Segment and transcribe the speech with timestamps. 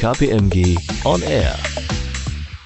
[0.00, 1.56] KPMG On Air.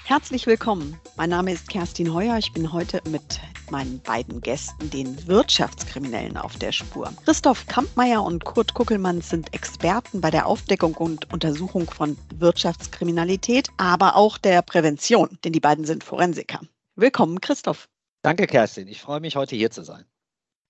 [0.04, 0.98] Herzlich willkommen.
[1.17, 2.36] Mein Name ist Kerstin Heuer.
[2.38, 7.12] Ich bin heute mit meinen beiden Gästen, den Wirtschaftskriminellen, auf der Spur.
[7.25, 14.17] Christoph Kampmeier und Kurt Kuckelmann sind Experten bei der Aufdeckung und Untersuchung von Wirtschaftskriminalität, aber
[14.17, 16.61] auch der Prävention, denn die beiden sind Forensiker.
[16.97, 17.89] Willkommen, Christoph.
[18.23, 18.89] Danke, Kerstin.
[18.89, 20.05] Ich freue mich, heute hier zu sein.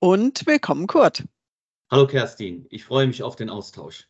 [0.01, 1.25] Und willkommen, Kurt.
[1.91, 2.67] Hallo, Kerstin.
[2.69, 4.09] Ich freue mich auf den Austausch.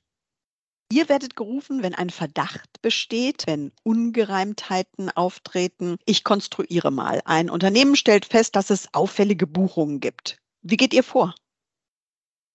[0.90, 5.96] Ihr werdet gerufen, wenn ein Verdacht besteht, wenn Ungereimtheiten auftreten.
[6.06, 7.20] Ich konstruiere mal.
[7.26, 10.38] Ein Unternehmen stellt fest, dass es auffällige Buchungen gibt.
[10.62, 11.34] Wie geht ihr vor?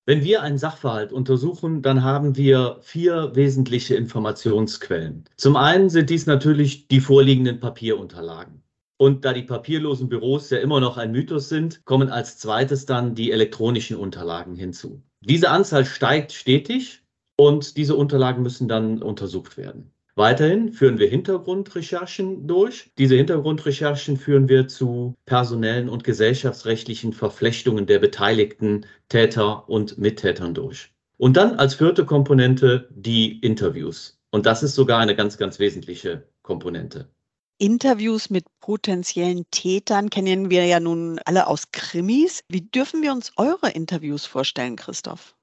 [0.08, 5.26] Wenn wir einen Sachverhalt untersuchen, dann haben wir vier wesentliche Informationsquellen.
[5.38, 8.64] Zum einen sind dies natürlich die vorliegenden Papierunterlagen.
[8.98, 13.14] Und da die papierlosen Büros ja immer noch ein Mythos sind, kommen als zweites dann
[13.14, 15.04] die elektronischen Unterlagen hinzu.
[15.22, 17.03] Diese Anzahl steigt stetig
[17.38, 19.92] und diese Unterlagen müssen dann untersucht werden.
[20.16, 22.92] Weiterhin führen wir Hintergrundrecherchen durch.
[23.00, 30.92] Diese Hintergrundrecherchen führen wir zu personellen und gesellschaftsrechtlichen Verflechtungen der beteiligten Täter und Mittätern durch.
[31.17, 34.20] Und dann als vierte Komponente die Interviews.
[34.30, 37.09] Und das ist sogar eine ganz, ganz wesentliche Komponente.
[37.58, 42.44] Interviews mit potenziellen Tätern kennen wir ja nun alle aus Krimis.
[42.50, 45.36] Wie dürfen wir uns eure Interviews vorstellen, Christoph?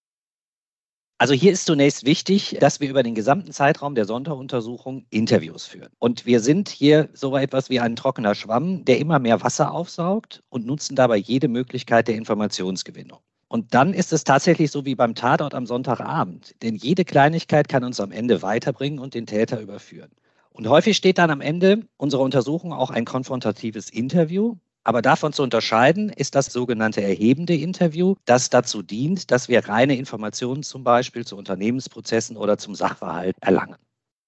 [1.20, 5.90] Also hier ist zunächst wichtig, dass wir über den gesamten Zeitraum der Sonderuntersuchung Interviews führen.
[5.98, 10.42] Und wir sind hier so etwas wie ein trockener Schwamm, der immer mehr Wasser aufsaugt
[10.48, 13.18] und nutzen dabei jede Möglichkeit der Informationsgewinnung.
[13.48, 16.54] Und dann ist es tatsächlich so wie beim Tatort am Sonntagabend.
[16.62, 20.12] Denn jede Kleinigkeit kann uns am Ende weiterbringen und den Täter überführen.
[20.52, 25.42] Und häufig steht dann am Ende unserer Untersuchung auch ein konfrontatives Interview, aber davon zu
[25.42, 31.26] unterscheiden ist das sogenannte erhebende Interview, das dazu dient, dass wir reine Informationen zum Beispiel
[31.26, 33.76] zu Unternehmensprozessen oder zum Sachverhalt erlangen.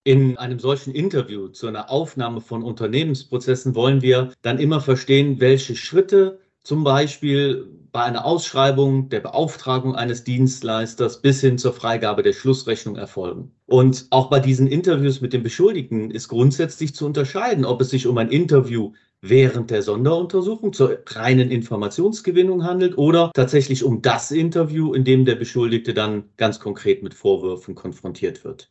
[0.05, 5.77] In einem solchen Interview zu einer Aufnahme von Unternehmensprozessen wollen wir dann immer verstehen, welche
[5.77, 12.33] Schritte zum Beispiel bei einer Ausschreibung der Beauftragung eines Dienstleisters bis hin zur Freigabe der
[12.33, 13.53] Schlussrechnung erfolgen.
[13.67, 18.07] Und auch bei diesen Interviews mit dem Beschuldigten ist grundsätzlich zu unterscheiden, ob es sich
[18.07, 24.93] um ein Interview während der Sonderuntersuchung zur reinen Informationsgewinnung handelt oder tatsächlich um das Interview,
[24.93, 28.71] in dem der Beschuldigte dann ganz konkret mit Vorwürfen konfrontiert wird.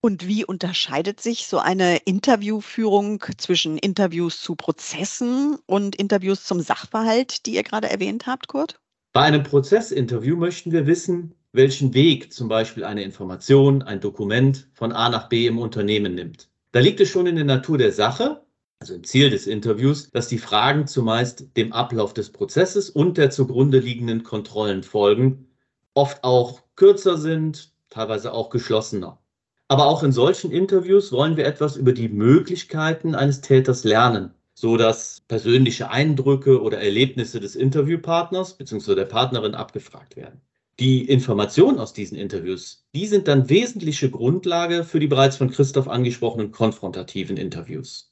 [0.00, 7.46] Und wie unterscheidet sich so eine Interviewführung zwischen Interviews zu Prozessen und Interviews zum Sachverhalt,
[7.46, 8.80] die ihr gerade erwähnt habt, Kurt?
[9.12, 14.92] Bei einem Prozessinterview möchten wir wissen, welchen Weg zum Beispiel eine Information, ein Dokument von
[14.92, 16.48] A nach B im Unternehmen nimmt.
[16.72, 18.42] Da liegt es schon in der Natur der Sache,
[18.82, 23.30] also im Ziel des Interviews, dass die Fragen zumeist dem Ablauf des Prozesses und der
[23.30, 25.46] zugrunde liegenden Kontrollen folgen,
[25.94, 29.20] oft auch kürzer sind, teilweise auch geschlossener.
[29.68, 34.76] Aber auch in solchen Interviews wollen wir etwas über die Möglichkeiten eines Täters lernen, so
[34.76, 38.96] dass persönliche Eindrücke oder Erlebnisse des Interviewpartners bzw.
[38.96, 40.40] der Partnerin abgefragt werden.
[40.80, 45.86] Die Informationen aus diesen Interviews, die sind dann wesentliche Grundlage für die bereits von Christoph
[45.86, 48.11] angesprochenen konfrontativen Interviews.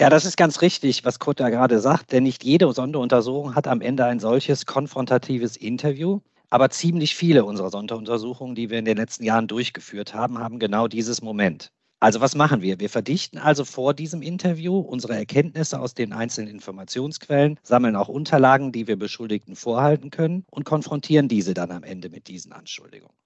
[0.00, 3.66] Ja, das ist ganz richtig, was Kurt da gerade sagt, denn nicht jede Sonderuntersuchung hat
[3.66, 6.20] am Ende ein solches konfrontatives Interview.
[6.50, 10.86] Aber ziemlich viele unserer Sonderuntersuchungen, die wir in den letzten Jahren durchgeführt haben, haben genau
[10.86, 11.72] dieses Moment.
[12.00, 12.78] Also was machen wir?
[12.78, 18.70] Wir verdichten also vor diesem Interview unsere Erkenntnisse aus den einzelnen Informationsquellen, sammeln auch Unterlagen,
[18.70, 23.16] die wir Beschuldigten vorhalten können und konfrontieren diese dann am Ende mit diesen Anschuldigungen.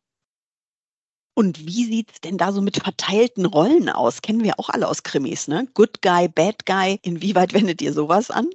[1.42, 4.22] Und wie sieht es denn da so mit verteilten Rollen aus?
[4.22, 5.66] Kennen wir auch alle aus Krimis, ne?
[5.75, 7.00] Good Guy, Bad Guy.
[7.03, 8.48] Inwieweit wendet ihr sowas an?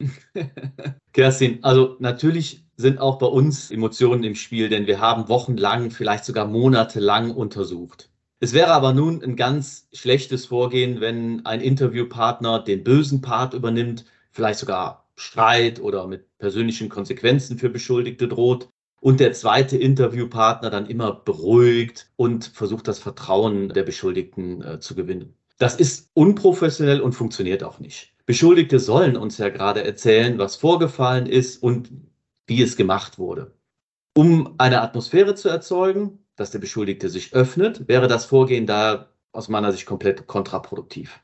[1.12, 6.24] Kerstin, also natürlich sind auch bei uns Emotionen im Spiel, denn wir haben wochenlang, vielleicht
[6.24, 8.10] sogar monatelang untersucht.
[8.40, 14.06] Es wäre aber nun ein ganz schlechtes Vorgehen, wenn ein Interviewpartner den bösen Part übernimmt,
[14.32, 18.70] vielleicht sogar Streit oder mit persönlichen Konsequenzen für Beschuldigte droht
[19.04, 24.94] und der zweite Interviewpartner dann immer beruhigt und versucht, das Vertrauen der Beschuldigten äh, zu
[24.94, 25.34] gewinnen.
[25.58, 28.14] Das ist unprofessionell und funktioniert auch nicht.
[28.24, 31.90] Beschuldigte sollen uns ja gerade erzählen, was vorgefallen ist und
[32.46, 33.52] wie es gemacht wurde.
[34.16, 39.50] Um eine Atmosphäre zu erzeugen, dass der Beschuldigte sich öffnet, wäre das Vorgehen da aus
[39.50, 41.20] meiner Sicht komplett kontraproduktiv.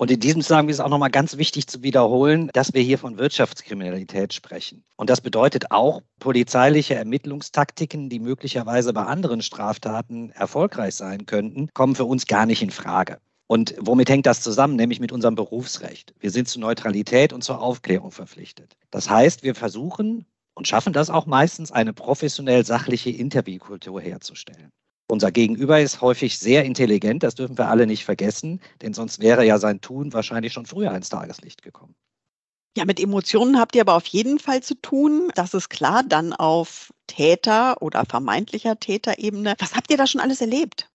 [0.00, 2.98] Und in diesem Zusammenhang ist es auch nochmal ganz wichtig zu wiederholen, dass wir hier
[2.98, 4.84] von Wirtschaftskriminalität sprechen.
[4.94, 11.96] Und das bedeutet auch, polizeiliche Ermittlungstaktiken, die möglicherweise bei anderen Straftaten erfolgreich sein könnten, kommen
[11.96, 13.18] für uns gar nicht in Frage.
[13.48, 14.76] Und womit hängt das zusammen?
[14.76, 16.14] Nämlich mit unserem Berufsrecht.
[16.20, 18.76] Wir sind zur Neutralität und zur Aufklärung verpflichtet.
[18.92, 24.70] Das heißt, wir versuchen und schaffen das auch meistens, eine professionell sachliche Interviewkultur herzustellen.
[25.10, 29.44] Unser Gegenüber ist häufig sehr intelligent, das dürfen wir alle nicht vergessen, denn sonst wäre
[29.44, 31.94] ja sein Tun wahrscheinlich schon früher ins Tageslicht gekommen.
[32.76, 35.32] Ja, mit Emotionen habt ihr aber auf jeden Fall zu tun.
[35.34, 36.04] Das ist klar.
[36.04, 39.54] Dann auf Täter- oder vermeintlicher Täterebene.
[39.58, 40.88] Was habt ihr da schon alles erlebt?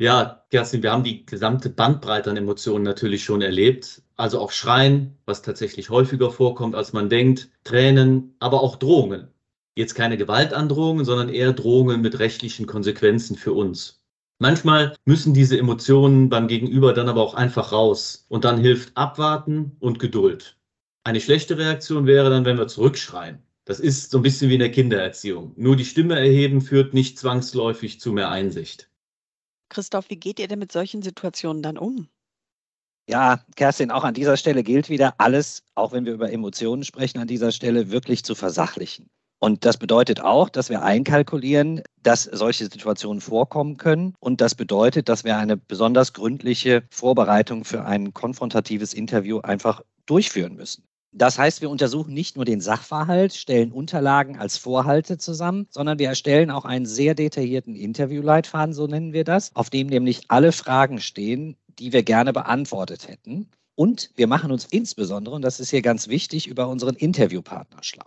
[0.00, 4.02] Ja, Kerstin, wir haben die gesamte Bandbreite an Emotionen natürlich schon erlebt.
[4.16, 9.33] Also auch Schreien, was tatsächlich häufiger vorkommt, als man denkt, Tränen, aber auch Drohungen.
[9.76, 14.00] Jetzt keine Gewaltandrohungen, sondern eher Drohungen mit rechtlichen Konsequenzen für uns.
[14.38, 19.76] Manchmal müssen diese Emotionen beim Gegenüber dann aber auch einfach raus und dann hilft Abwarten
[19.80, 20.56] und Geduld.
[21.04, 23.42] Eine schlechte Reaktion wäre dann, wenn wir zurückschreien.
[23.64, 25.54] Das ist so ein bisschen wie in der Kindererziehung.
[25.56, 28.90] Nur die Stimme erheben führt nicht zwangsläufig zu mehr Einsicht.
[29.70, 32.08] Christoph, wie geht ihr denn mit solchen Situationen dann um?
[33.08, 37.18] Ja, Kerstin, auch an dieser Stelle gilt wieder alles, auch wenn wir über Emotionen sprechen,
[37.18, 39.10] an dieser Stelle wirklich zu versachlichen.
[39.44, 44.14] Und das bedeutet auch, dass wir einkalkulieren, dass solche Situationen vorkommen können.
[44.18, 50.54] Und das bedeutet, dass wir eine besonders gründliche Vorbereitung für ein konfrontatives Interview einfach durchführen
[50.56, 50.84] müssen.
[51.12, 56.08] Das heißt, wir untersuchen nicht nur den Sachverhalt, stellen Unterlagen als Vorhalte zusammen, sondern wir
[56.08, 61.02] erstellen auch einen sehr detaillierten Interviewleitfaden, so nennen wir das, auf dem nämlich alle Fragen
[61.02, 63.50] stehen, die wir gerne beantwortet hätten.
[63.74, 68.06] Und wir machen uns insbesondere, und das ist hier ganz wichtig, über unseren Interviewpartner schlau.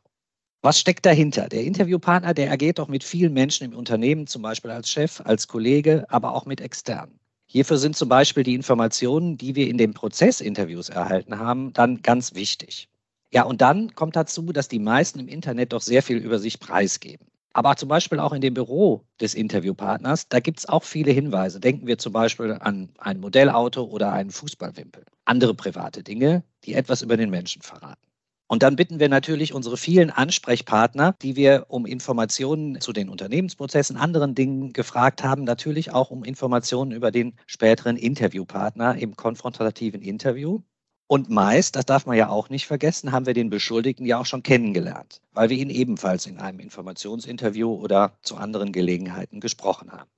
[0.62, 1.50] Was steckt dahinter?
[1.50, 5.48] Der Interviewpartner, der agiert doch mit vielen Menschen im Unternehmen, zum Beispiel als Chef, als
[5.48, 7.20] Kollege, aber auch mit externen.
[7.46, 12.34] Hierfür sind zum Beispiel die Informationen, die wir in den Prozessinterviews erhalten haben, dann ganz
[12.36, 12.90] wichtig.
[13.32, 16.60] Ja, und dann kommt dazu, dass die meisten im Internet doch sehr viel über sich
[16.60, 17.28] preisgeben.
[17.54, 21.60] Aber zum Beispiel auch in dem Büro des Interviewpartners, da gibt es auch viele Hinweise.
[21.60, 25.06] Denken wir zum Beispiel an ein Modellauto oder einen Fußballwimpel.
[25.26, 28.02] Andere private Dinge, die etwas über den Menschen verraten.
[28.50, 33.98] Und dann bitten wir natürlich unsere vielen Ansprechpartner, die wir um Informationen zu den Unternehmensprozessen,
[33.98, 40.62] anderen Dingen gefragt haben, natürlich auch um Informationen über den späteren Interviewpartner im konfrontativen Interview.
[41.08, 44.26] Und meist, das darf man ja auch nicht vergessen, haben wir den Beschuldigten ja auch
[44.26, 50.10] schon kennengelernt, weil wir ihn ebenfalls in einem Informationsinterview oder zu anderen Gelegenheiten gesprochen haben.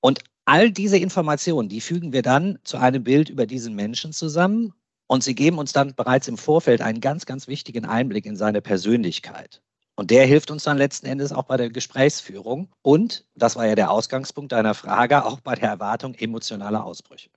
[0.00, 4.74] Und all diese Informationen, die fügen wir dann zu einem Bild über diesen Menschen zusammen
[5.10, 8.62] und sie geben uns dann bereits im Vorfeld einen ganz, ganz wichtigen Einblick in seine
[8.62, 9.60] Persönlichkeit.
[9.96, 13.74] Und der hilft uns dann letzten Endes auch bei der Gesprächsführung und, das war ja
[13.74, 17.28] der Ausgangspunkt deiner Frage, auch bei der Erwartung emotionaler Ausbrüche.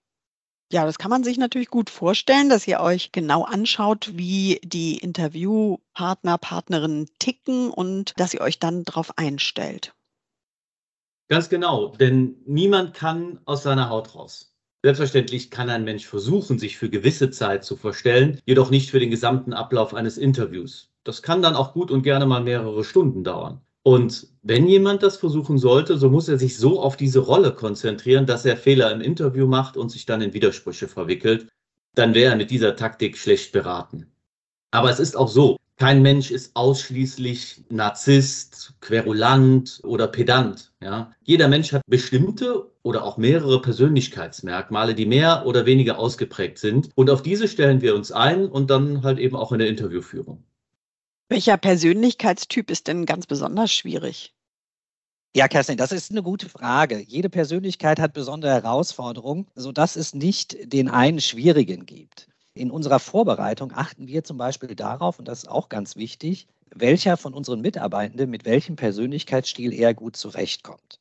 [0.71, 4.99] Ja, das kann man sich natürlich gut vorstellen, dass ihr euch genau anschaut, wie die
[4.99, 9.95] Interviewpartner, Partnerinnen ticken und dass ihr euch dann darauf einstellt.
[11.27, 14.52] Ganz genau, denn niemand kann aus seiner Haut raus.
[14.85, 19.09] Selbstverständlich kann ein Mensch versuchen, sich für gewisse Zeit zu verstellen, jedoch nicht für den
[19.09, 20.89] gesamten Ablauf eines Interviews.
[21.06, 23.62] Das kann dann auch gut und gerne mal mehrere Stunden dauern.
[23.83, 28.25] Und wenn jemand das versuchen sollte, so muss er sich so auf diese Rolle konzentrieren,
[28.25, 31.47] dass er Fehler im Interview macht und sich dann in Widersprüche verwickelt.
[31.95, 34.12] Dann wäre er mit dieser Taktik schlecht beraten.
[34.71, 40.74] Aber es ist auch so, kein Mensch ist ausschließlich Narzisst, Querulant oder Pedant.
[40.81, 41.12] Ja?
[41.24, 46.89] Jeder Mensch hat bestimmte oder auch mehrere Persönlichkeitsmerkmale, die mehr oder weniger ausgeprägt sind.
[46.95, 50.44] Und auf diese stellen wir uns ein und dann halt eben auch in der Interviewführung.
[51.30, 54.33] Welcher Persönlichkeitstyp ist denn ganz besonders schwierig?
[55.35, 57.00] Ja, Kerstin, das ist eine gute Frage.
[57.00, 62.28] Jede Persönlichkeit hat besondere Herausforderungen, sodass es nicht den einen schwierigen gibt.
[62.54, 67.18] In unserer Vorbereitung achten wir zum Beispiel darauf, und das ist auch ganz wichtig, welcher
[67.18, 70.99] von unseren Mitarbeitenden mit welchem Persönlichkeitsstil eher gut zurechtkommt.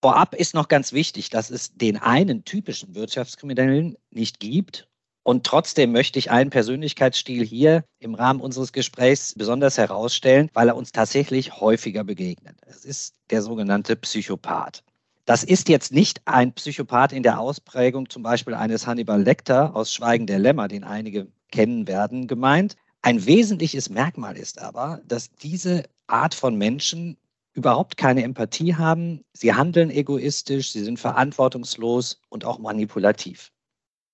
[0.00, 4.88] Vorab ist noch ganz wichtig, dass es den einen typischen Wirtschaftskriminellen nicht gibt.
[5.24, 10.76] Und trotzdem möchte ich einen Persönlichkeitsstil hier im Rahmen unseres Gesprächs besonders herausstellen, weil er
[10.76, 12.56] uns tatsächlich häufiger begegnet.
[12.62, 14.84] Es ist der sogenannte Psychopath.
[15.26, 19.92] Das ist jetzt nicht ein Psychopath in der Ausprägung zum Beispiel eines Hannibal Lecter aus
[19.92, 22.76] Schweigen der Lämmer, den einige kennen werden, gemeint.
[23.02, 27.18] Ein wesentliches Merkmal ist aber, dass diese Art von Menschen
[27.54, 29.24] überhaupt keine Empathie haben.
[29.32, 33.50] Sie handeln egoistisch, sie sind verantwortungslos und auch manipulativ.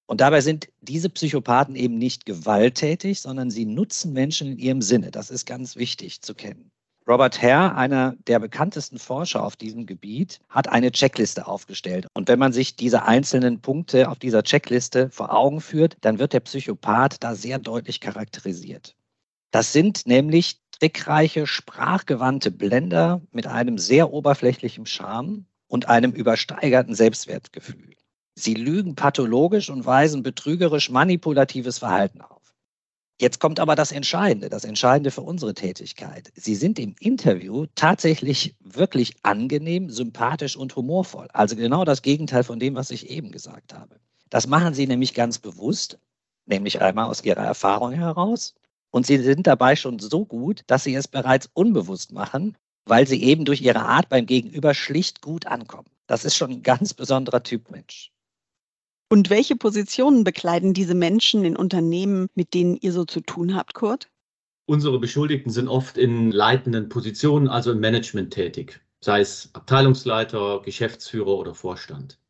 [0.06, 5.10] Und dabei sind diese Psychopathen eben nicht gewalttätig, sondern sie nutzen Menschen in ihrem Sinne.
[5.10, 6.70] Das ist ganz wichtig zu kennen.
[7.06, 12.06] Robert Hare, einer der bekanntesten Forscher auf diesem Gebiet, hat eine Checkliste aufgestellt.
[12.14, 16.32] Und wenn man sich diese einzelnen Punkte auf dieser Checkliste vor Augen führt, dann wird
[16.32, 18.96] der Psychopath da sehr deutlich charakterisiert.
[19.54, 27.94] Das sind nämlich trickreiche, sprachgewandte Blender mit einem sehr oberflächlichen Charme und einem übersteigerten Selbstwertgefühl.
[28.34, 32.52] Sie lügen pathologisch und weisen betrügerisch manipulatives Verhalten auf.
[33.20, 36.32] Jetzt kommt aber das Entscheidende, das Entscheidende für unsere Tätigkeit.
[36.34, 41.28] Sie sind im Interview tatsächlich wirklich angenehm, sympathisch und humorvoll.
[41.32, 44.00] Also genau das Gegenteil von dem, was ich eben gesagt habe.
[44.30, 46.00] Das machen Sie nämlich ganz bewusst,
[46.44, 48.56] nämlich einmal aus Ihrer Erfahrung heraus.
[48.94, 53.24] Und Sie sind dabei schon so gut, dass Sie es bereits unbewusst machen, weil Sie
[53.24, 55.88] eben durch Ihre Art beim Gegenüber schlicht gut ankommen.
[56.06, 58.12] Das ist schon ein ganz besonderer Typ Mensch.
[59.08, 63.74] Und welche Positionen bekleiden diese Menschen in Unternehmen, mit denen ihr so zu tun habt,
[63.74, 64.10] Kurt?
[64.66, 71.36] Unsere Beschuldigten sind oft in leitenden Positionen, also im Management tätig, sei es Abteilungsleiter, Geschäftsführer
[71.36, 72.20] oder Vorstand.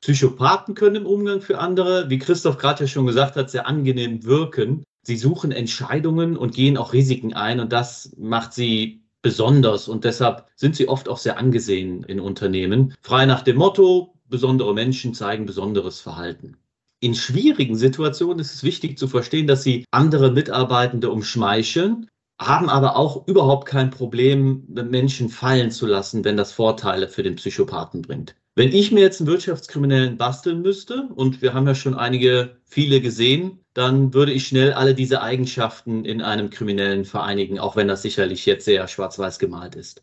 [0.00, 4.24] Psychopathen können im Umgang für andere, wie Christoph gerade ja schon gesagt hat, sehr angenehm
[4.24, 4.82] wirken.
[5.02, 10.46] Sie suchen Entscheidungen und gehen auch Risiken ein und das macht sie besonders und deshalb
[10.56, 12.94] sind sie oft auch sehr angesehen in Unternehmen.
[13.02, 16.56] Frei nach dem Motto, besondere Menschen zeigen besonderes Verhalten.
[17.00, 22.96] In schwierigen Situationen ist es wichtig zu verstehen, dass sie andere Mitarbeitende umschmeicheln, haben aber
[22.96, 28.34] auch überhaupt kein Problem, Menschen fallen zu lassen, wenn das Vorteile für den Psychopathen bringt.
[28.56, 33.00] Wenn ich mir jetzt einen Wirtschaftskriminellen basteln müsste, und wir haben ja schon einige, viele
[33.00, 38.02] gesehen, dann würde ich schnell alle diese Eigenschaften in einem Kriminellen vereinigen, auch wenn das
[38.02, 40.02] sicherlich jetzt sehr schwarz-weiß gemalt ist.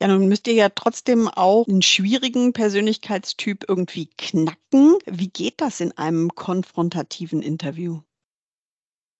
[0.00, 4.96] Ja, nun müsst ihr ja trotzdem auch einen schwierigen Persönlichkeitstyp irgendwie knacken.
[5.06, 8.02] Wie geht das in einem konfrontativen Interview?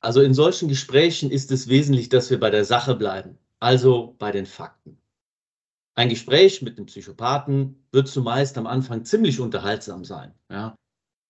[0.01, 4.31] Also in solchen Gesprächen ist es wesentlich, dass wir bei der Sache bleiben, also bei
[4.31, 5.01] den Fakten.
[5.99, 10.33] Ein Gespräch mit einem Psychopathen wird zumeist am Anfang ziemlich unterhaltsam sein.
[10.49, 10.77] Ja.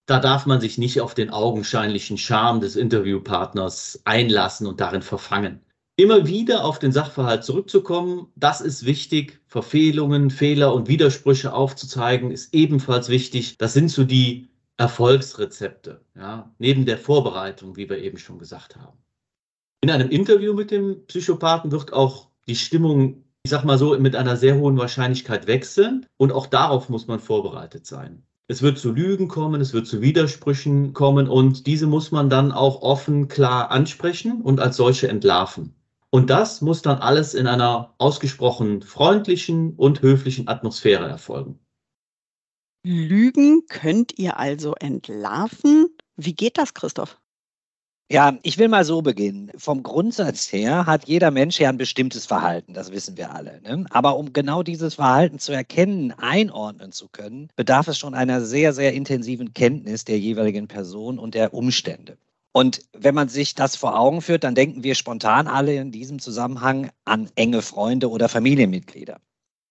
[0.07, 5.65] Da darf man sich nicht auf den augenscheinlichen Charme des Interviewpartners einlassen und darin verfangen
[5.99, 8.29] immer wieder auf den Sachverhalt zurückzukommen.
[8.37, 9.41] Das ist wichtig.
[9.49, 13.59] Verfehlungen, Fehler und Widersprüche aufzuzeigen, ist ebenfalls wichtig.
[13.59, 18.97] Das sind so die Erfolgsrezepte, ja, neben der Vorbereitung, wie wir eben schon gesagt haben.
[19.81, 24.15] In einem Interview mit dem Psychopathen wird auch die Stimmung, ich sag mal so, mit
[24.15, 28.23] einer sehr hohen Wahrscheinlichkeit wechseln und auch darauf muss man vorbereitet sein.
[28.47, 32.53] Es wird zu Lügen kommen, es wird zu Widersprüchen kommen und diese muss man dann
[32.53, 35.75] auch offen, klar ansprechen und als solche entlarven.
[36.11, 41.59] Und das muss dann alles in einer ausgesprochen freundlichen und höflichen Atmosphäre erfolgen.
[42.85, 45.87] Lügen könnt ihr also entlarven.
[46.17, 47.19] Wie geht das, Christoph?
[48.11, 49.51] Ja, ich will mal so beginnen.
[49.59, 53.61] Vom Grundsatz her hat jeder Mensch ja ein bestimmtes Verhalten, das wissen wir alle.
[53.61, 53.85] Ne?
[53.91, 58.73] Aber um genau dieses Verhalten zu erkennen, einordnen zu können, bedarf es schon einer sehr,
[58.73, 62.17] sehr intensiven Kenntnis der jeweiligen Person und der Umstände.
[62.53, 66.19] Und wenn man sich das vor Augen führt, dann denken wir spontan alle in diesem
[66.19, 69.21] Zusammenhang an enge Freunde oder Familienmitglieder.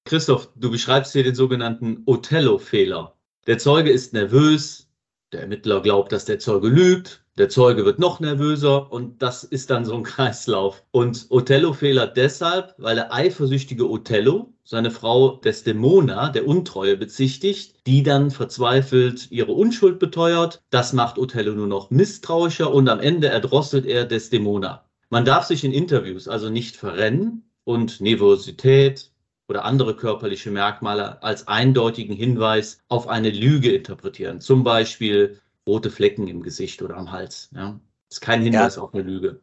[0.05, 3.15] Christoph, du beschreibst hier den sogenannten Othello-Fehler.
[3.47, 4.86] Der Zeuge ist nervös,
[5.31, 9.69] der Ermittler glaubt, dass der Zeuge lügt, der Zeuge wird noch nervöser und das ist
[9.69, 10.83] dann so ein Kreislauf.
[10.91, 18.31] Und Othello-Fehler deshalb, weil der eifersüchtige Othello seine Frau Desdemona der Untreue bezichtigt, die dann
[18.31, 20.63] verzweifelt ihre Unschuld beteuert.
[20.71, 24.85] Das macht Othello nur noch misstrauischer und am Ende erdrosselt er Desdemona.
[25.09, 29.11] Man darf sich in Interviews also nicht verrennen und Nervosität
[29.47, 34.41] oder andere körperliche Merkmale als eindeutigen Hinweis auf eine Lüge interpretieren.
[34.41, 37.49] Zum Beispiel rote Flecken im Gesicht oder am Hals.
[37.55, 37.79] Ja.
[38.09, 38.81] Das ist kein Hinweis ja.
[38.81, 39.41] auf eine Lüge.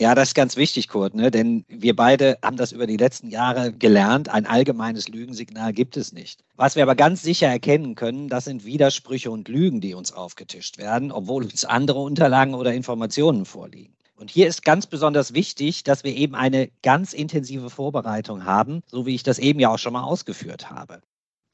[0.00, 1.30] Ja, das ist ganz wichtig, Kurt, ne?
[1.30, 4.30] denn wir beide haben das über die letzten Jahre gelernt.
[4.30, 6.42] Ein allgemeines Lügensignal gibt es nicht.
[6.56, 10.78] Was wir aber ganz sicher erkennen können, das sind Widersprüche und Lügen, die uns aufgetischt
[10.78, 13.94] werden, obwohl uns andere Unterlagen oder Informationen vorliegen.
[14.20, 19.06] Und hier ist ganz besonders wichtig, dass wir eben eine ganz intensive Vorbereitung haben, so
[19.06, 21.00] wie ich das eben ja auch schon mal ausgeführt habe.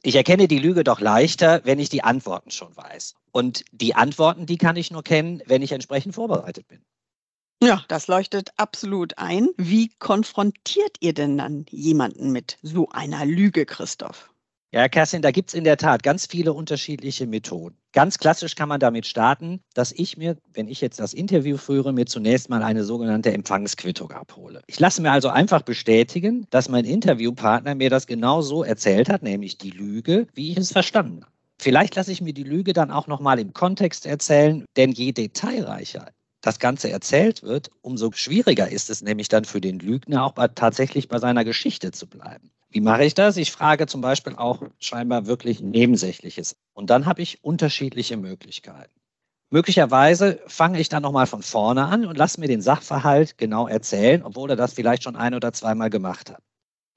[0.02, 3.14] Ich erkenne die Lüge doch leichter, wenn ich die Antworten schon weiß.
[3.30, 6.82] Und die Antworten, die kann ich nur kennen, wenn ich entsprechend vorbereitet bin.
[7.62, 9.48] Ja, das leuchtet absolut ein.
[9.56, 14.34] Wie konfrontiert ihr denn dann jemanden mit so einer Lüge, Christoph?
[14.72, 17.78] Ja, Kerstin, da gibt es in der Tat ganz viele unterschiedliche Methoden.
[17.96, 21.94] Ganz klassisch kann man damit starten, dass ich mir, wenn ich jetzt das Interview führe,
[21.94, 24.60] mir zunächst mal eine sogenannte Empfangsquittung abhole.
[24.66, 29.22] Ich lasse mir also einfach bestätigen, dass mein Interviewpartner mir das genau so erzählt hat,
[29.22, 31.32] nämlich die Lüge, wie ich es verstanden habe.
[31.58, 36.10] Vielleicht lasse ich mir die Lüge dann auch nochmal im Kontext erzählen, denn je detailreicher
[36.42, 41.08] das Ganze erzählt wird, umso schwieriger ist es nämlich dann für den Lügner auch tatsächlich
[41.08, 42.50] bei seiner Geschichte zu bleiben.
[42.68, 43.36] Wie mache ich das?
[43.36, 46.56] Ich frage zum Beispiel auch scheinbar wirklich Nebensächliches.
[46.72, 48.92] Und dann habe ich unterschiedliche Möglichkeiten.
[49.50, 54.24] Möglicherweise fange ich dann nochmal von vorne an und lasse mir den Sachverhalt genau erzählen,
[54.24, 56.42] obwohl er das vielleicht schon ein oder zweimal gemacht hat.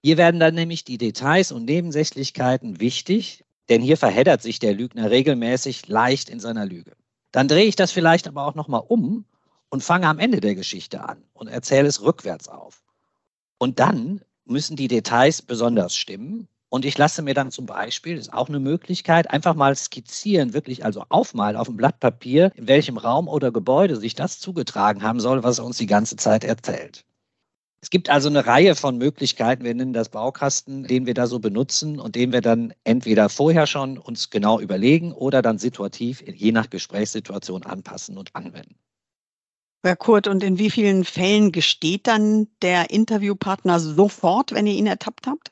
[0.01, 5.11] Hier werden dann nämlich die Details und Nebensächlichkeiten wichtig, denn hier verheddert sich der Lügner
[5.11, 6.93] regelmäßig leicht in seiner Lüge.
[7.31, 9.25] Dann drehe ich das vielleicht aber auch nochmal um
[9.69, 12.81] und fange am Ende der Geschichte an und erzähle es rückwärts auf.
[13.59, 16.47] Und dann müssen die Details besonders stimmen.
[16.69, 20.53] Und ich lasse mir dann zum Beispiel, das ist auch eine Möglichkeit, einfach mal skizzieren,
[20.53, 25.01] wirklich also aufmalen auf dem Blatt Papier, in welchem Raum oder Gebäude sich das zugetragen
[25.01, 27.05] haben soll, was er uns die ganze Zeit erzählt.
[27.81, 31.39] Es gibt also eine Reihe von Möglichkeiten, wir nennen das Baukasten, den wir da so
[31.39, 36.51] benutzen und den wir dann entweder vorher schon uns genau überlegen oder dann situativ je
[36.51, 38.75] nach Gesprächssituation anpassen und anwenden.
[39.81, 44.87] Herr Kurt, und in wie vielen Fällen gesteht dann der Interviewpartner sofort, wenn ihr ihn
[44.87, 45.51] ertappt habt?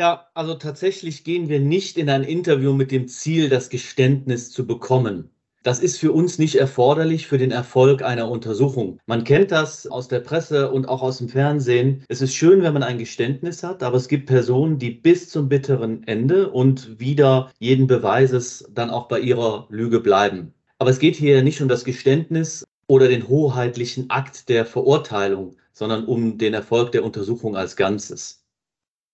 [0.00, 4.66] Ja, also tatsächlich gehen wir nicht in ein Interview mit dem Ziel, das Geständnis zu
[4.66, 5.30] bekommen.
[5.62, 9.00] Das ist für uns nicht erforderlich für den Erfolg einer Untersuchung.
[9.06, 12.04] Man kennt das aus der Presse und auch aus dem Fernsehen.
[12.08, 15.48] Es ist schön, wenn man ein Geständnis hat, aber es gibt Personen, die bis zum
[15.50, 20.54] bitteren Ende und wieder jeden Beweises dann auch bei ihrer Lüge bleiben.
[20.78, 26.04] Aber es geht hier nicht um das Geständnis, oder den hoheitlichen Akt der Verurteilung, sondern
[26.06, 28.44] um den Erfolg der Untersuchung als Ganzes.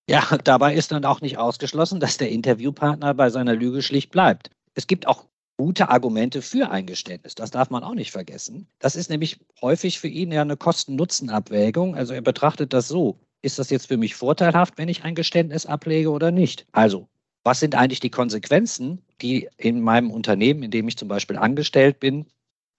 [0.09, 4.49] Ja, dabei ist dann auch nicht ausgeschlossen, dass der Interviewpartner bei seiner Lüge schlicht bleibt.
[4.73, 5.25] Es gibt auch
[5.57, 7.35] gute Argumente für ein Geständnis.
[7.35, 8.67] Das darf man auch nicht vergessen.
[8.79, 11.95] Das ist nämlich häufig für ihn ja eine Kosten-Nutzen-Abwägung.
[11.95, 13.19] Also er betrachtet das so.
[13.41, 16.65] Ist das jetzt für mich vorteilhaft, wenn ich ein Geständnis ablege oder nicht?
[16.71, 17.07] Also,
[17.43, 21.99] was sind eigentlich die Konsequenzen, die in meinem Unternehmen, in dem ich zum Beispiel angestellt
[21.99, 22.25] bin,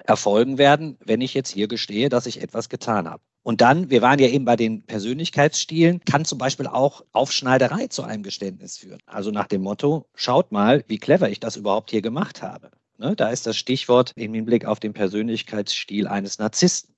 [0.07, 3.23] erfolgen werden, wenn ich jetzt hier gestehe, dass ich etwas getan habe.
[3.43, 8.03] Und dann, wir waren ja eben bei den Persönlichkeitsstilen, kann zum Beispiel auch Aufschneiderei zu
[8.03, 8.99] einem Geständnis führen.
[9.07, 12.71] Also nach dem Motto, schaut mal, wie clever ich das überhaupt hier gemacht habe.
[12.99, 16.95] Ne, da ist das Stichwort im Hinblick auf den Persönlichkeitsstil eines Narzissten.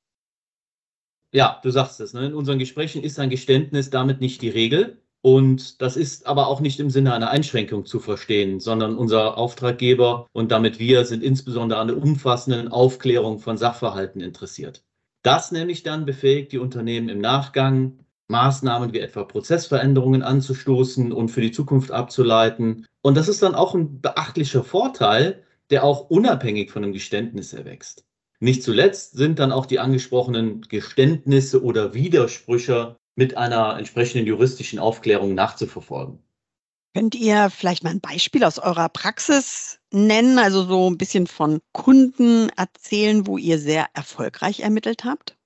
[1.32, 2.14] Ja, du sagst es.
[2.14, 2.26] Ne?
[2.26, 5.02] In unseren Gesprächen ist ein Geständnis damit nicht die Regel.
[5.28, 10.26] Und das ist aber auch nicht im Sinne einer Einschränkung zu verstehen, sondern unser Auftraggeber
[10.32, 14.84] und damit wir sind insbesondere an der umfassenden Aufklärung von Sachverhalten interessiert.
[15.22, 21.42] Das nämlich dann befähigt die Unternehmen im Nachgang, Maßnahmen wie etwa Prozessveränderungen anzustoßen und für
[21.42, 22.86] die Zukunft abzuleiten.
[23.02, 28.06] Und das ist dann auch ein beachtlicher Vorteil, der auch unabhängig von einem Geständnis erwächst.
[28.40, 35.34] Nicht zuletzt sind dann auch die angesprochenen Geständnisse oder Widersprüche mit einer entsprechenden juristischen Aufklärung
[35.34, 36.20] nachzuverfolgen.
[36.94, 41.58] Könnt ihr vielleicht mal ein Beispiel aus eurer Praxis nennen, also so ein bisschen von
[41.72, 45.36] Kunden erzählen, wo ihr sehr erfolgreich ermittelt habt?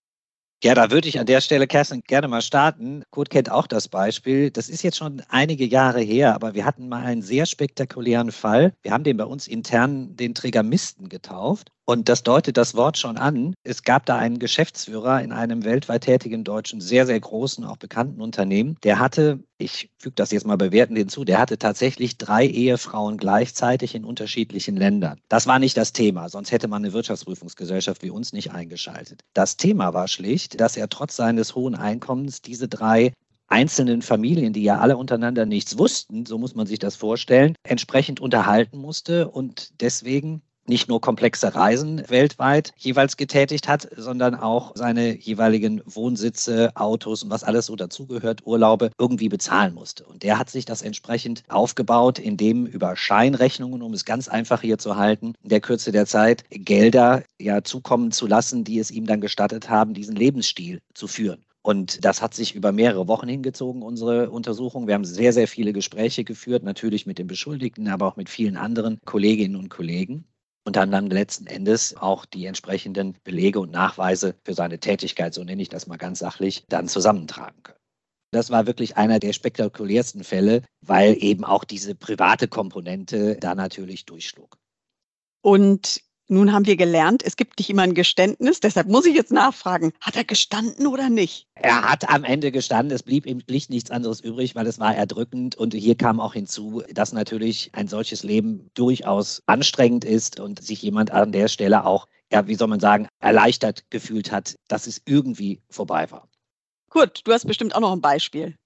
[0.63, 3.05] Ja, da würde ich an der Stelle, Kerstin, gerne mal starten.
[3.11, 4.51] Kurt kennt auch das Beispiel.
[4.51, 8.75] Das ist jetzt schon einige Jahre her, aber wir hatten mal einen sehr spektakulären Fall.
[8.83, 11.73] Wir haben den bei uns intern den Trägermisten getauft.
[11.85, 13.55] Und das deutet das Wort schon an.
[13.65, 18.21] Es gab da einen Geschäftsführer in einem weltweit tätigen deutschen, sehr, sehr großen, auch bekannten
[18.21, 18.77] Unternehmen.
[18.85, 23.97] Der hatte, ich füge das jetzt mal bewertend hinzu, der hatte tatsächlich drei Ehefrauen gleichzeitig
[23.97, 25.21] in unterschiedlichen Ländern.
[25.29, 29.23] Das war nicht das Thema, sonst hätte man eine Wirtschaftsprüfungsgesellschaft wie uns nicht eingeschaltet.
[29.35, 33.13] Das Thema war schlicht, dass er trotz seines hohen Einkommens diese drei
[33.49, 38.21] einzelnen Familien, die ja alle untereinander nichts wussten, so muss man sich das vorstellen, entsprechend
[38.21, 45.17] unterhalten musste und deswegen nicht nur komplexe Reisen weltweit jeweils getätigt hat, sondern auch seine
[45.17, 50.05] jeweiligen Wohnsitze, Autos und was alles so dazugehört, Urlaube irgendwie bezahlen musste.
[50.05, 54.79] Und der hat sich das entsprechend aufgebaut, indem über Scheinrechnungen, um es ganz einfach hier
[54.79, 59.07] zu halten, in der Kürze der Zeit Gelder ja zukommen zu lassen, die es ihm
[59.07, 61.45] dann gestattet haben, diesen Lebensstil zu führen.
[61.63, 64.89] Und das hat sich über mehrere Wochen hingezogen, unsere Untersuchung.
[64.89, 68.57] Wir haben sehr, sehr viele Gespräche geführt, natürlich mit den Beschuldigten, aber auch mit vielen
[68.57, 70.25] anderen Kolleginnen und Kollegen
[70.65, 75.43] und dann, dann letzten Endes auch die entsprechenden Belege und Nachweise für seine Tätigkeit, so
[75.45, 77.79] nenne ich das mal ganz sachlich, dann zusammentragen können.
[78.33, 84.07] Das war wirklich einer der spektakulärsten Fälle, weil eben auch diese private Komponente da natürlich
[84.07, 84.57] durchschlug.
[85.43, 88.61] Und nun haben wir gelernt, es gibt nicht immer ein Geständnis.
[88.61, 91.47] Deshalb muss ich jetzt nachfragen, hat er gestanden oder nicht?
[91.55, 92.95] Er hat am Ende gestanden.
[92.95, 95.57] Es blieb ihm schlicht nichts anderes übrig, weil es war erdrückend.
[95.57, 100.81] Und hier kam auch hinzu, dass natürlich ein solches Leben durchaus anstrengend ist und sich
[100.83, 105.03] jemand an der Stelle auch, ja, wie soll man sagen, erleichtert gefühlt hat, dass es
[105.05, 106.29] irgendwie vorbei war.
[106.89, 108.57] Gut, du hast bestimmt auch noch ein Beispiel.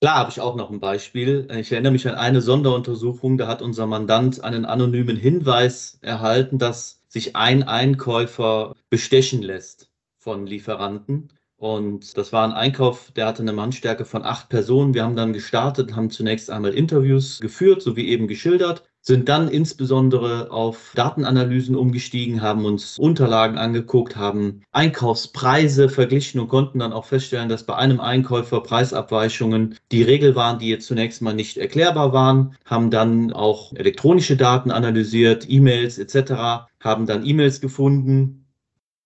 [0.00, 1.48] Klar habe ich auch noch ein Beispiel.
[1.58, 7.02] Ich erinnere mich an eine Sonderuntersuchung, da hat unser Mandant einen anonymen Hinweis erhalten, dass
[7.08, 11.32] sich ein Einkäufer bestechen lässt von Lieferanten.
[11.56, 14.92] Und das war ein Einkauf, der hatte eine Mannstärke von acht Personen.
[14.92, 19.48] Wir haben dann gestartet, haben zunächst einmal Interviews geführt, so wie eben geschildert, sind dann
[19.48, 27.04] insbesondere auf Datenanalysen umgestiegen, haben uns Unterlagen angeguckt, haben Einkaufspreise verglichen und konnten dann auch
[27.04, 32.14] feststellen, dass bei einem Einkäufer Preisabweichungen die Regel waren, die jetzt zunächst mal nicht erklärbar
[32.14, 38.46] waren, haben dann auch elektronische Daten analysiert, E-Mails etc., haben dann E-Mails gefunden,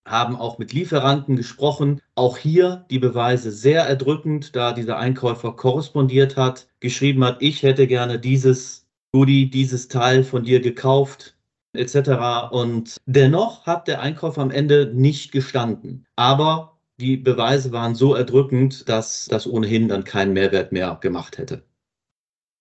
[0.04, 2.00] haben auch mit Lieferanten gesprochen.
[2.14, 7.88] Auch hier die Beweise sehr erdrückend, da dieser Einkäufer korrespondiert hat, geschrieben hat, ich hätte
[7.88, 8.77] gerne dieses
[9.12, 11.38] Goodie, dieses Teil von dir gekauft
[11.72, 12.50] etc.
[12.50, 16.06] Und dennoch hat der Einkäufer am Ende nicht gestanden.
[16.16, 21.64] Aber die Beweise waren so erdrückend, dass das ohnehin dann keinen Mehrwert mehr gemacht hätte.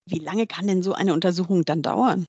[0.10, 2.26] Wie lange kann denn so eine Untersuchung dann dauern?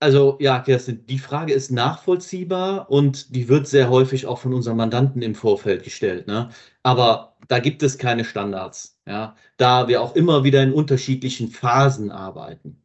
[0.00, 4.76] Also ja, Kerstin, die Frage ist nachvollziehbar und die wird sehr häufig auch von unseren
[4.76, 6.28] Mandanten im Vorfeld gestellt.
[6.28, 6.50] Ne?
[6.84, 9.34] Aber da gibt es keine Standards, ja?
[9.56, 12.80] da wir auch immer wieder in unterschiedlichen Phasen arbeiten.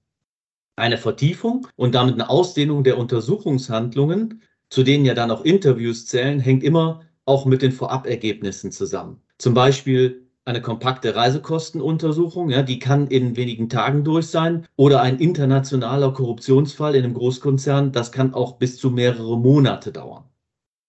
[0.76, 6.40] Eine Vertiefung und damit eine Ausdehnung der Untersuchungshandlungen, zu denen ja dann auch Interviews zählen,
[6.40, 9.22] hängt immer auch mit den Vorabergebnissen zusammen.
[9.38, 14.68] Zum Beispiel eine kompakte Reisekostenuntersuchung, ja, die kann in wenigen Tagen durch sein.
[14.76, 20.26] Oder ein internationaler Korruptionsfall in einem Großkonzern, das kann auch bis zu mehrere Monate dauern.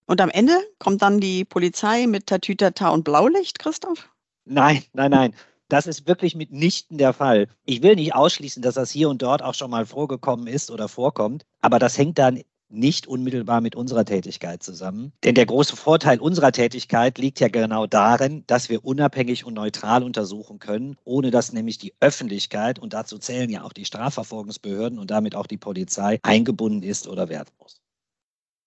[0.06, 4.10] Und am Ende kommt dann die Polizei mit Tatütata und Blaulicht, Christoph?
[4.44, 5.34] Nein, nein, nein.
[5.68, 7.48] Das ist wirklich mitnichten der Fall.
[7.64, 10.88] Ich will nicht ausschließen, dass das hier und dort auch schon mal vorgekommen ist oder
[10.88, 15.12] vorkommt, aber das hängt dann nicht unmittelbar mit unserer Tätigkeit zusammen.
[15.22, 20.02] Denn der große Vorteil unserer Tätigkeit liegt ja genau darin, dass wir unabhängig und neutral
[20.02, 25.10] untersuchen können, ohne dass nämlich die Öffentlichkeit, und dazu zählen ja auch die Strafverfolgungsbehörden und
[25.10, 27.83] damit auch die Polizei, eingebunden ist oder muss.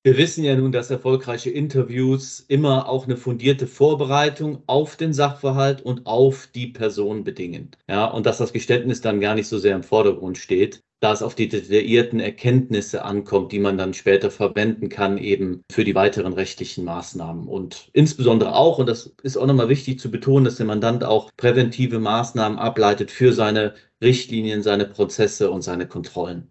[0.03, 5.81] Wir wissen ja nun, dass erfolgreiche Interviews immer auch eine fundierte Vorbereitung auf den Sachverhalt
[5.81, 7.71] und auf die Person bedingen.
[7.89, 11.21] Ja, und dass das Geständnis dann gar nicht so sehr im Vordergrund steht da es
[11.21, 16.33] auf die detaillierten Erkenntnisse ankommt, die man dann später verwenden kann, eben für die weiteren
[16.33, 17.47] rechtlichen Maßnahmen.
[17.47, 21.29] Und insbesondere auch, und das ist auch nochmal wichtig zu betonen, dass der Mandant auch
[21.37, 26.49] präventive Maßnahmen ableitet für seine Richtlinien, seine Prozesse und seine Kontrollen.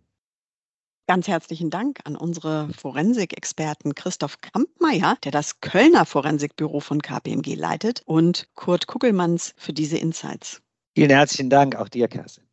[1.08, 8.02] Ganz herzlichen Dank an unsere Forensikexperten Christoph Kampmeier, der das Kölner Forensikbüro von KPMG leitet,
[8.06, 10.62] und Kurt Kuckelmanns für diese Insights.
[10.96, 12.44] Vielen herzlichen Dank, auch dir, Kerstin.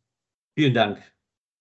[0.56, 1.02] Vielen Dank.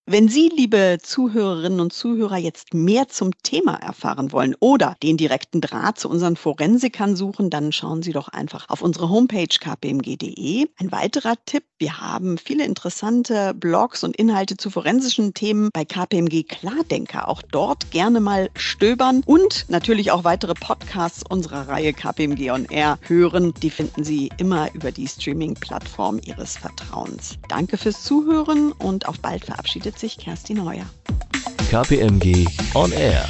[0.05, 5.61] Wenn Sie, liebe Zuhörerinnen und Zuhörer, jetzt mehr zum Thema erfahren wollen oder den direkten
[5.61, 10.67] Draht zu unseren Forensikern suchen, dann schauen Sie doch einfach auf unsere Homepage kpmg.de.
[10.77, 16.43] Ein weiterer Tipp, wir haben viele interessante Blogs und Inhalte zu forensischen Themen bei KPMG
[16.43, 17.29] Klardenker.
[17.29, 22.99] Auch dort gerne mal stöbern und natürlich auch weitere Podcasts unserer Reihe KPMG On Air
[23.03, 23.53] hören.
[23.61, 27.37] Die finden Sie immer über die Streaming-Plattform Ihres Vertrauens.
[27.47, 30.85] Danke fürs Zuhören und auf bald verabschiedet sich Kerstin Heuer.
[31.69, 33.27] KPMG On Air.